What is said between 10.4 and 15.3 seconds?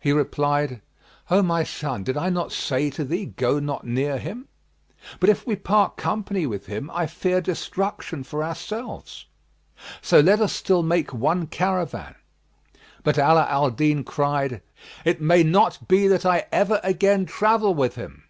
us still make one caravan." But Ala al Din cried, "It